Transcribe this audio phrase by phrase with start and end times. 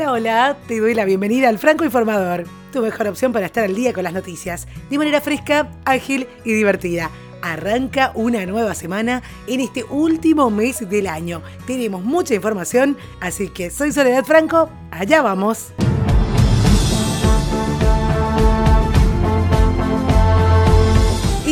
[0.00, 3.74] Hola, hola, te doy la bienvenida al Franco Informador, tu mejor opción para estar al
[3.74, 7.10] día con las noticias, de manera fresca, ágil y divertida.
[7.42, 11.42] Arranca una nueva semana en este último mes del año.
[11.66, 15.74] Tenemos mucha información, así que soy Soledad Franco, allá vamos.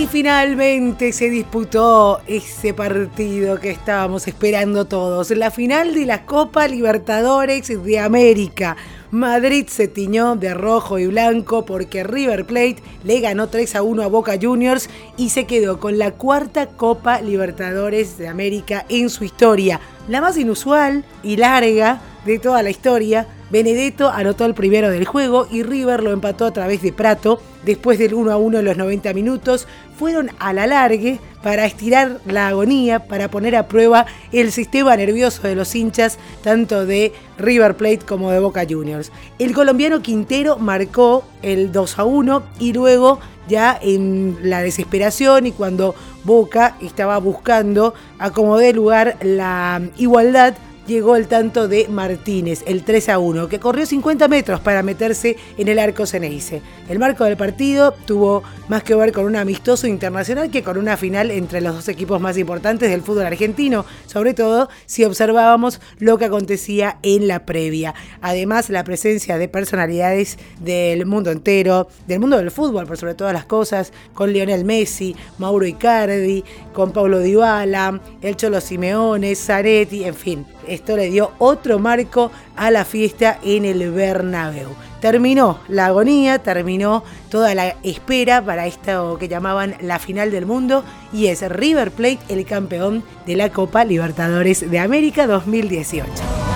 [0.08, 7.68] Finalmente se disputó ese partido que estábamos esperando todos, la final de la Copa Libertadores
[7.84, 8.76] de América.
[9.10, 14.02] Madrid se tiñó de rojo y blanco porque River Plate le ganó 3 a 1
[14.02, 19.24] a Boca Juniors y se quedó con la cuarta Copa Libertadores de América en su
[19.24, 23.26] historia, la más inusual y larga de toda la historia.
[23.50, 27.40] Benedetto anotó el primero del juego y River lo empató a través de Prato.
[27.64, 29.66] Después del 1 a 1 en los 90 minutos,
[29.98, 35.46] fueron a la largue para estirar la agonía, para poner a prueba el sistema nervioso
[35.46, 39.10] de los hinchas, tanto de River Plate como de Boca Juniors.
[39.38, 45.52] El colombiano Quintero marcó el 2 a 1 y luego ya en la desesperación y
[45.52, 50.54] cuando Boca estaba buscando acomodar lugar la igualdad,
[50.88, 55.36] llegó el tanto de Martínez, el 3 a 1, que corrió 50 metros para meterse
[55.58, 56.62] en el arco Ceneice.
[56.88, 60.96] El marco del partido tuvo más que ver con un amistoso internacional que con una
[60.96, 66.16] final entre los dos equipos más importantes del fútbol argentino, sobre todo si observábamos lo
[66.16, 67.94] que acontecía en la previa.
[68.22, 73.34] Además, la presencia de personalidades del mundo entero, del mundo del fútbol por sobre todas
[73.34, 80.14] las cosas, con Lionel Messi, Mauro Icardi, con Paulo Dybala, el Cholo Simeone, Zaretti, en
[80.14, 84.68] fin esto le dio otro marco a la fiesta en el Bernabéu.
[85.00, 90.84] Terminó la agonía, terminó toda la espera para esto que llamaban la final del mundo
[91.12, 96.47] y es River Plate el campeón de la Copa Libertadores de América 2018.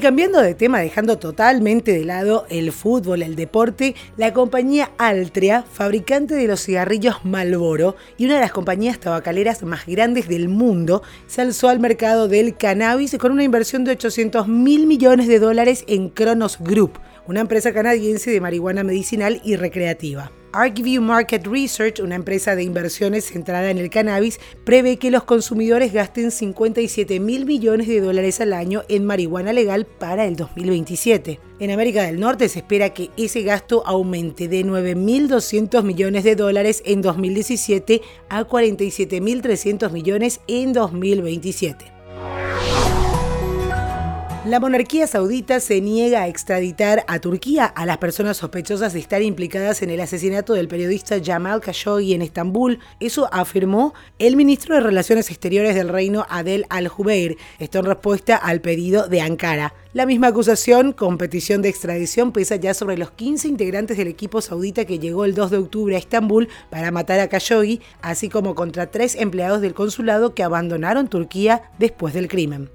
[0.00, 6.34] Cambiando de tema, dejando totalmente de lado el fútbol, el deporte, la compañía Altria, fabricante
[6.34, 11.42] de los cigarrillos Malboro y una de las compañías tabacaleras más grandes del mundo, se
[11.42, 16.08] alzó al mercado del cannabis con una inversión de 800 mil millones de dólares en
[16.08, 20.32] Kronos Group, una empresa canadiense de marihuana medicinal y recreativa.
[20.52, 25.92] ArcView Market Research, una empresa de inversiones centrada en el cannabis, prevé que los consumidores
[25.92, 31.38] gasten 57 mil millones de dólares al año en marihuana legal para el 2027.
[31.60, 36.82] En América del Norte se espera que ese gasto aumente de 9.200 millones de dólares
[36.84, 41.99] en 2017 a 47.300 millones en 2027.
[44.50, 49.22] La monarquía saudita se niega a extraditar a Turquía a las personas sospechosas de estar
[49.22, 52.80] implicadas en el asesinato del periodista Jamal Khashoggi en Estambul.
[52.98, 57.38] Eso afirmó el ministro de Relaciones Exteriores del reino Adel Al-Jubeir.
[57.60, 59.72] Esto en respuesta al pedido de Ankara.
[59.92, 64.40] La misma acusación con petición de extradición pesa ya sobre los 15 integrantes del equipo
[64.40, 68.56] saudita que llegó el 2 de octubre a Estambul para matar a Khashoggi, así como
[68.56, 72.68] contra tres empleados del consulado que abandonaron Turquía después del crimen.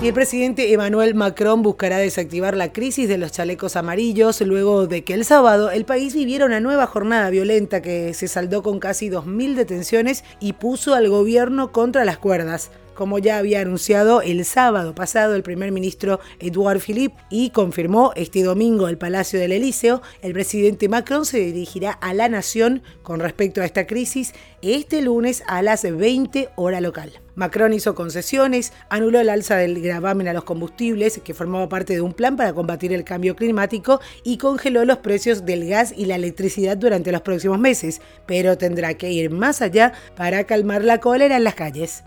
[0.00, 5.02] Y el presidente Emmanuel Macron buscará desactivar la crisis de los chalecos amarillos luego de
[5.02, 9.10] que el sábado el país viviera una nueva jornada violenta que se saldó con casi
[9.10, 14.92] 2.000 detenciones y puso al gobierno contra las cuerdas como ya había anunciado el sábado
[14.92, 20.32] pasado el primer ministro Edouard Philippe y confirmó este domingo el Palacio del Elíseo, el
[20.32, 25.62] presidente Macron se dirigirá a la nación con respecto a esta crisis este lunes a
[25.62, 27.12] las 20 hora local.
[27.36, 32.00] Macron hizo concesiones, anuló el alza del gravamen a los combustibles, que formaba parte de
[32.00, 36.16] un plan para combatir el cambio climático, y congeló los precios del gas y la
[36.16, 41.36] electricidad durante los próximos meses, pero tendrá que ir más allá para calmar la cólera
[41.36, 42.02] en las calles.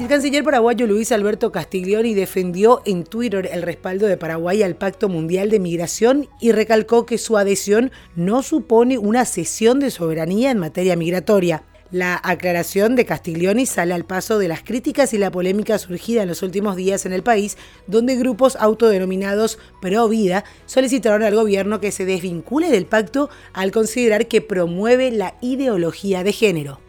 [0.00, 5.08] El canciller paraguayo Luis Alberto Castiglioni defendió en Twitter el respaldo de Paraguay al Pacto
[5.08, 10.58] Mundial de Migración y recalcó que su adhesión no supone una cesión de soberanía en
[10.58, 11.62] materia migratoria.
[11.92, 16.28] La aclaración de Castiglioni sale al paso de las críticas y la polémica surgida en
[16.28, 17.56] los últimos días en el país,
[17.86, 24.26] donde grupos autodenominados pro vida solicitaron al gobierno que se desvincule del pacto al considerar
[24.26, 26.80] que promueve la ideología de género.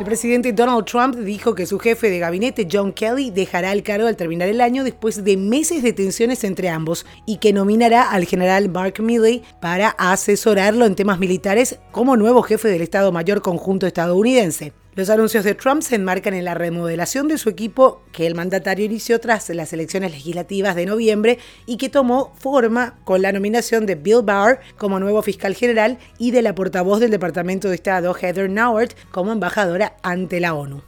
[0.00, 4.08] El presidente Donald Trump dijo que su jefe de gabinete, John Kelly, dejará el cargo
[4.08, 8.24] al terminar el año después de meses de tensiones entre ambos y que nominará al
[8.24, 13.86] general Mark Milley para asesorarlo en temas militares como nuevo jefe del Estado Mayor Conjunto
[13.86, 14.72] estadounidense.
[14.96, 18.84] Los anuncios de Trump se enmarcan en la remodelación de su equipo que el mandatario
[18.84, 23.94] inició tras las elecciones legislativas de noviembre y que tomó forma con la nominación de
[23.94, 28.50] Bill Barr como nuevo fiscal general y de la portavoz del Departamento de Estado Heather
[28.50, 30.82] Nauert como embajadora ante la ONU.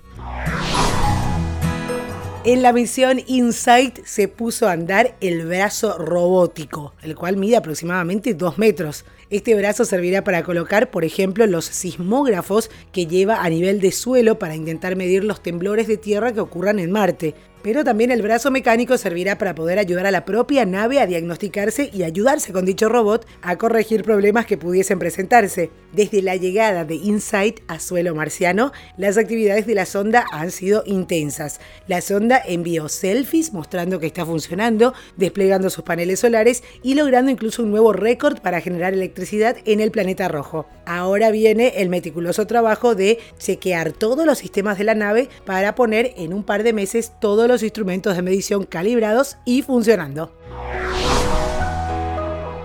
[2.44, 8.34] En la misión InSight se puso a andar el brazo robótico, el cual mide aproximadamente
[8.34, 9.04] 2 metros.
[9.30, 14.40] Este brazo servirá para colocar, por ejemplo, los sismógrafos que lleva a nivel de suelo
[14.40, 18.50] para intentar medir los temblores de tierra que ocurran en Marte pero también el brazo
[18.50, 22.88] mecánico servirá para poder ayudar a la propia nave a diagnosticarse y ayudarse con dicho
[22.88, 25.70] robot a corregir problemas que pudiesen presentarse.
[25.92, 30.82] Desde la llegada de InSight a suelo marciano, las actividades de la sonda han sido
[30.86, 31.60] intensas.
[31.86, 37.62] La sonda envió selfies mostrando que está funcionando, desplegando sus paneles solares y logrando incluso
[37.62, 40.66] un nuevo récord para generar electricidad en el planeta rojo.
[40.86, 46.14] Ahora viene el meticuloso trabajo de chequear todos los sistemas de la nave para poner
[46.16, 50.32] en un par de meses todos los instrumentos de medición calibrados y funcionando.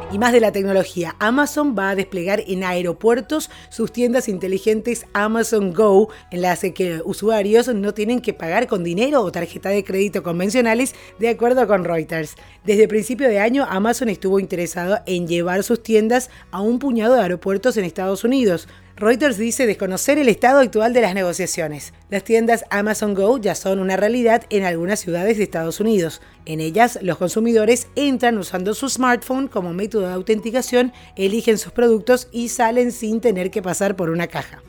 [0.10, 5.74] Y más de la tecnología, Amazon va a desplegar en aeropuertos sus tiendas inteligentes Amazon
[5.74, 10.24] Go, en las que usuarios no tienen que pagar con dinero o tarjeta de crédito
[10.24, 12.36] convencionales, de acuerdo con Reuters.
[12.64, 17.24] Desde principio de año, Amazon estuvo interesado en llevar sus tiendas a un puñado de
[17.24, 18.70] aeropuertos en Estados Unidos.
[19.00, 21.94] Reuters dice desconocer el estado actual de las negociaciones.
[22.10, 26.20] Las tiendas Amazon Go ya son una realidad en algunas ciudades de Estados Unidos.
[26.46, 32.28] En ellas, los consumidores entran usando su smartphone como método de autenticación, eligen sus productos
[32.32, 34.64] y salen sin tener que pasar por una caja.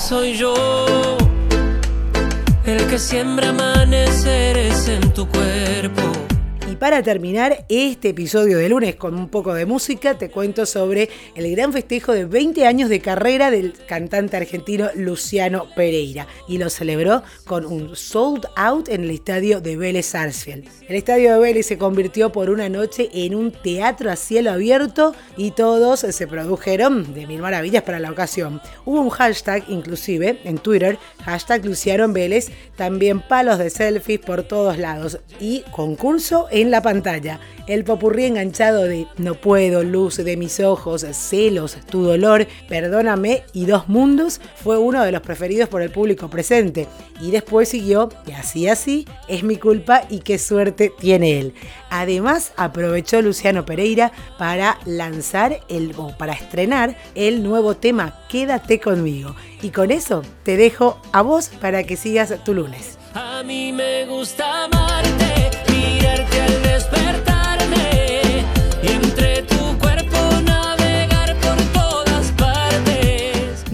[0.00, 1.18] Soy yo
[2.64, 6.31] el que siembra amaneceres en tu cuerpo
[6.76, 11.50] para terminar este episodio de lunes con un poco de música, te cuento sobre el
[11.50, 17.22] gran festejo de 20 años de carrera del cantante argentino Luciano Pereira y lo celebró
[17.46, 20.68] con un sold out en el estadio de Vélez Sarsfield.
[20.88, 25.14] El estadio de Vélez se convirtió por una noche en un teatro a cielo abierto
[25.36, 28.60] y todos se produjeron de mil maravillas para la ocasión.
[28.84, 34.78] Hubo un hashtag inclusive en Twitter, hashtag Luciano Vélez, también palos de selfies por todos
[34.78, 37.40] lados y concurso en la pantalla.
[37.66, 43.66] El popurrí enganchado de No puedo, luz de mis ojos, celos, tu dolor, perdóname y
[43.66, 46.88] dos mundos fue uno de los preferidos por el público presente.
[47.20, 51.54] Y después siguió, así así, es mi culpa y qué suerte tiene él.
[51.90, 59.36] Además, aprovechó Luciano Pereira para lanzar el, o para estrenar el nuevo tema Quédate conmigo.
[59.62, 62.98] Y con eso te dejo a vos para que sigas tu lunes.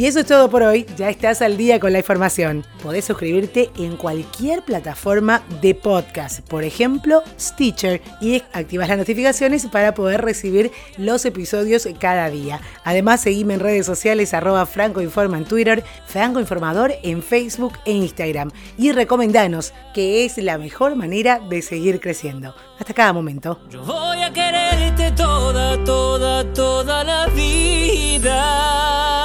[0.08, 2.64] Eso es todo por hoy, ya estás al día con la información.
[2.82, 9.92] Podés suscribirte en cualquier plataforma de podcast, por ejemplo Stitcher, y activas las notificaciones para
[9.92, 12.62] poder recibir los episodios cada día.
[12.84, 18.50] Además, seguime en redes sociales arroba francoinforma en Twitter, Franco Informador en Facebook e Instagram.
[18.78, 22.54] Y recomendanos, que es la mejor manera de seguir creciendo.
[22.78, 23.60] Hasta cada momento.
[23.68, 29.17] Yo voy a quererte toda, toda, toda la vida.